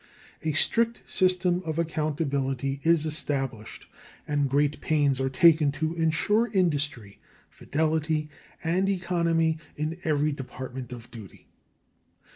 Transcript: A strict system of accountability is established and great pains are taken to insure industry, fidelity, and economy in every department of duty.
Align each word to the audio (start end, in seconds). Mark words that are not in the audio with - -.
A 0.41 0.51
strict 0.53 1.07
system 1.07 1.61
of 1.63 1.77
accountability 1.77 2.79
is 2.81 3.05
established 3.05 3.85
and 4.27 4.49
great 4.49 4.81
pains 4.81 5.19
are 5.21 5.29
taken 5.29 5.71
to 5.73 5.93
insure 5.93 6.49
industry, 6.53 7.19
fidelity, 7.51 8.27
and 8.63 8.89
economy 8.89 9.59
in 9.75 9.99
every 10.03 10.31
department 10.31 10.91
of 10.91 11.11
duty. 11.11 11.45